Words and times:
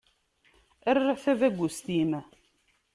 Err 0.89 0.97
tabagust-im. 1.23 2.11